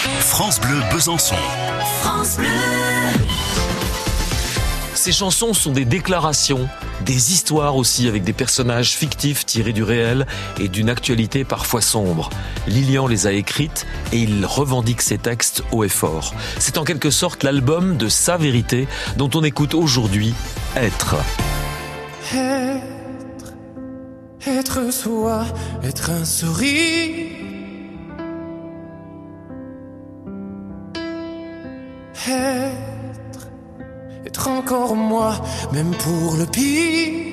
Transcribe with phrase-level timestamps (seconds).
[0.00, 1.34] France Bleu Besançon.
[2.00, 2.46] France Bleu.
[4.94, 6.68] Ces chansons sont des déclarations,
[7.04, 10.26] des histoires aussi avec des personnages fictifs tirés du réel
[10.58, 12.30] et d'une actualité parfois sombre.
[12.66, 16.34] Lilian les a écrites et il revendique ses textes haut et fort.
[16.58, 18.88] C'est en quelque sorte l'album de sa vérité
[19.18, 20.32] dont on écoute aujourd'hui
[20.76, 21.16] Être.
[22.34, 23.52] Être,
[24.46, 25.44] être soi,
[25.84, 27.29] être un sourire.
[32.28, 33.48] Être,
[34.26, 35.40] être encore moi,
[35.72, 37.30] même pour le pire.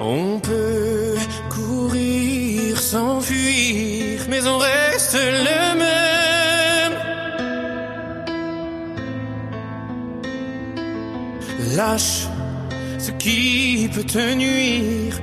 [0.00, 1.16] On peut
[1.50, 6.98] courir, s'enfuir, mais on reste le même.
[11.74, 12.26] Lâche
[12.98, 15.18] ce qui peut te nuire,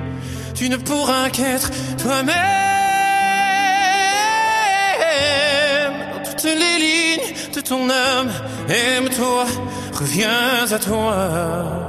[0.54, 2.65] tu ne pourras qu'être toi-même.
[6.54, 8.30] Les lignes de ton âme,
[8.68, 9.44] aime-toi,
[9.92, 11.86] reviens à toi.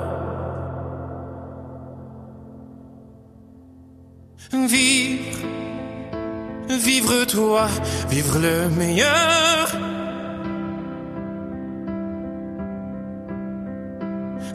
[4.52, 5.38] Vivre,
[6.70, 7.68] vivre toi,
[8.10, 9.68] vivre le meilleur.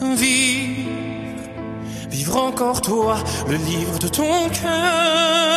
[0.00, 1.42] Vivre,
[2.11, 3.17] vivre encore toi,
[3.48, 5.52] le livre de ton cœur.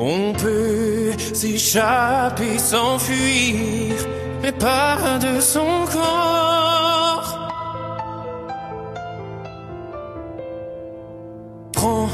[0.00, 3.96] On peut s'échapper, s'enfuir,
[4.40, 7.50] mais pas de son corps.
[11.72, 12.08] Prends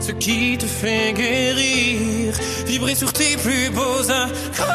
[0.00, 2.34] ce qui te fait guérir,
[2.66, 4.66] vibrer sur tes plus beaux accords.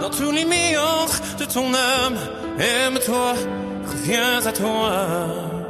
[0.00, 2.18] Dans tous les méandres de ton âme,
[2.58, 3.34] aime-toi,
[3.86, 5.63] reviens à toi.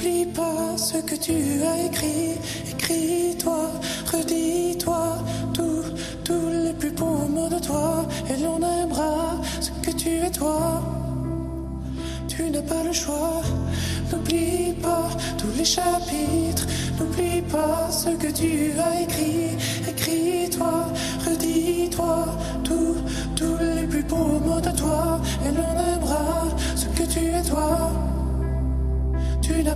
[0.00, 2.36] N'oublie pas ce que tu as écrit.
[2.72, 3.70] Écris-toi,
[4.12, 5.18] redis-toi
[5.52, 5.84] tout,
[6.24, 10.82] tous les plus beaux mots de toi, et l'on aimera ce que tu es toi.
[12.28, 13.42] Tu n'as pas le choix,
[14.10, 16.66] n'oublie pas tous les chapitres,
[16.98, 19.56] n'oublie pas ce que tu as écrit.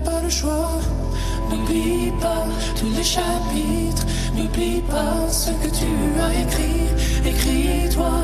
[0.04, 0.70] Pas le choix.
[1.50, 2.44] N'oublie pas
[2.78, 4.06] tous les chapitres,
[4.36, 5.90] n'oublie pas ce que tu
[6.24, 6.86] as écrit.
[7.30, 8.14] Écris-toi,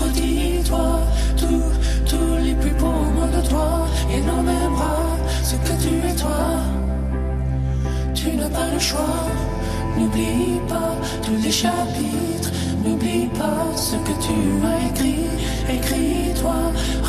[0.00, 1.00] redis-toi
[1.36, 1.68] tout,
[2.10, 4.96] tous les plus beaux mots de toi, et l'on aimera
[5.42, 6.42] ce que tu es toi.
[8.14, 9.26] Tu n'as pas le choix.
[9.98, 12.50] N'oublie pas tous les chapitres,
[12.84, 14.36] n'oublie pas ce que tu
[14.70, 15.26] as écrit.
[15.76, 16.58] Écris-toi,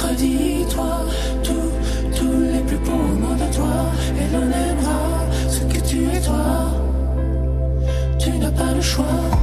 [0.04, 1.06] redis-toi
[1.44, 1.72] tout,
[2.16, 3.76] tous les plus beaux mots de toi,
[8.98, 9.37] choix.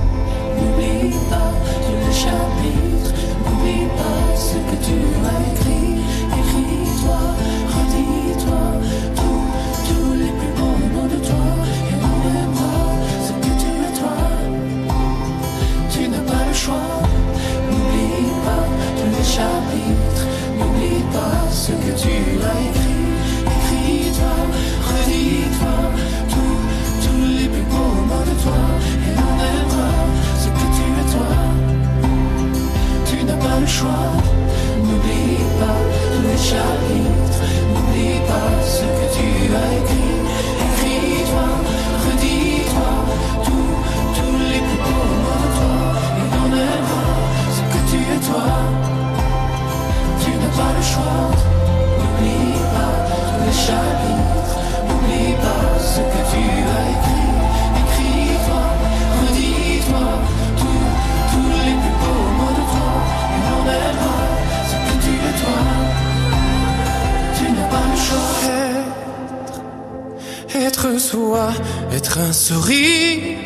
[71.11, 71.53] Soi,
[71.93, 73.39] être un sourire.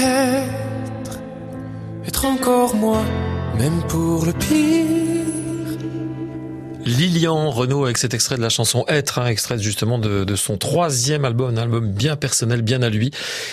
[0.00, 1.18] Être,
[2.06, 3.02] être encore moi,
[3.58, 5.21] même pour le pire.
[6.84, 10.56] Lilian Renault avec cet extrait de la chanson Être, hein, extrait justement de, de, son
[10.56, 13.12] troisième album, un album bien personnel, bien à lui.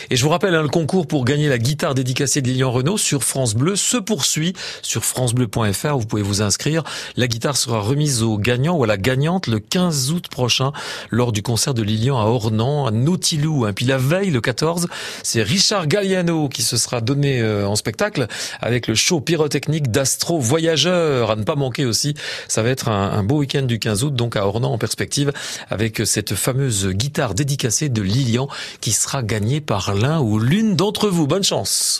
[0.09, 2.97] Et je vous rappelle, hein, le concours pour gagner la guitare dédicacée de Lilian Renault
[2.97, 5.97] sur France Bleu se poursuit sur francebleu.fr.
[5.97, 6.83] Vous pouvez vous inscrire.
[7.17, 10.71] La guitare sera remise au gagnant ou à la gagnante le 15 août prochain
[11.11, 13.65] lors du concert de Lilian à Ornans, à Nautilou.
[13.65, 13.73] Hein.
[13.73, 14.87] Puis la veille, le 14,
[15.21, 18.25] c'est Richard Galliano qui se sera donné euh, en spectacle
[18.59, 21.29] avec le show pyrotechnique d'Astro Voyageur.
[21.29, 22.15] À ne pas manquer aussi,
[22.47, 25.33] ça va être un un beau week-end du 15 août, donc à Ornans en perspective,
[25.69, 28.47] avec cette fameuse guitare dédicacée de Lilian
[28.79, 31.27] qui sera gagnée par l'un ou l'une d'entre vous.
[31.27, 31.97] Bonne chance